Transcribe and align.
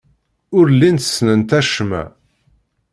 Ur 0.57 0.65
llint 0.71 1.05
ssnent 1.07 1.51
acemma. 1.59 2.03